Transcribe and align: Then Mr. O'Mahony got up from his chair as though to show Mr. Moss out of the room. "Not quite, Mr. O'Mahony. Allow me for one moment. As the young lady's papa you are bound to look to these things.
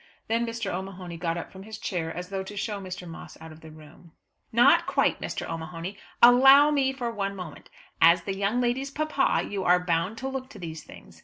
Then 0.27 0.47
Mr. 0.47 0.73
O'Mahony 0.73 1.15
got 1.15 1.37
up 1.37 1.51
from 1.51 1.61
his 1.61 1.77
chair 1.77 2.11
as 2.11 2.29
though 2.29 2.41
to 2.41 2.57
show 2.57 2.81
Mr. 2.81 3.07
Moss 3.07 3.37
out 3.39 3.51
of 3.51 3.61
the 3.61 3.69
room. 3.69 4.13
"Not 4.51 4.87
quite, 4.87 5.21
Mr. 5.21 5.47
O'Mahony. 5.47 5.95
Allow 6.23 6.71
me 6.71 6.91
for 6.91 7.11
one 7.11 7.35
moment. 7.35 7.69
As 8.01 8.23
the 8.23 8.35
young 8.35 8.59
lady's 8.61 8.89
papa 8.89 9.43
you 9.47 9.63
are 9.63 9.79
bound 9.85 10.17
to 10.17 10.27
look 10.27 10.49
to 10.49 10.57
these 10.57 10.83
things. 10.83 11.19